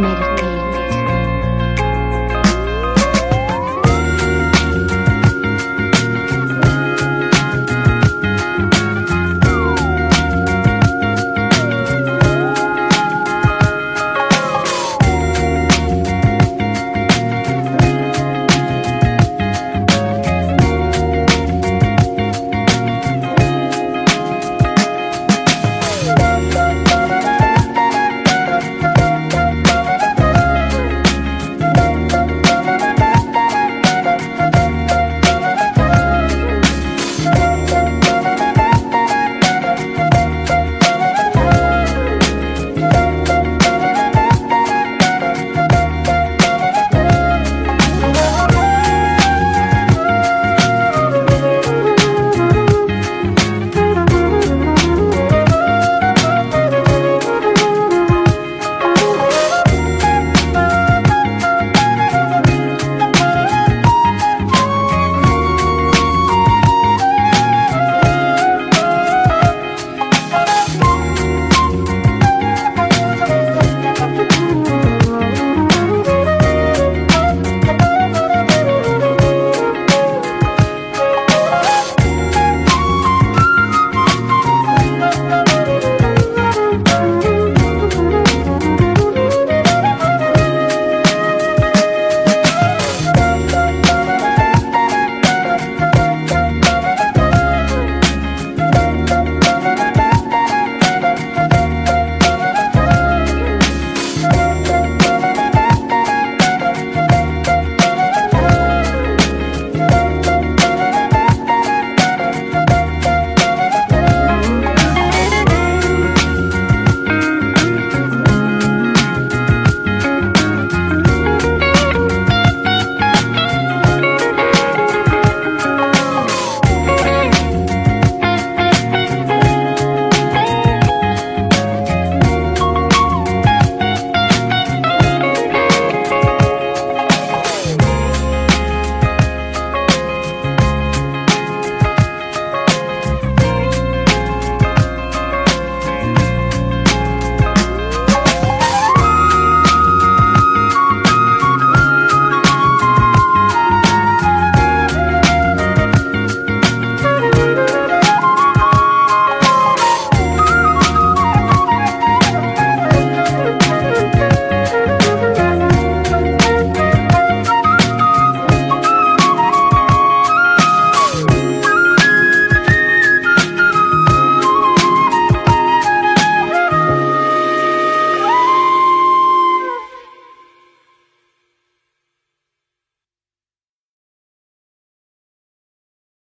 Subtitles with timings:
[0.00, 0.29] made it.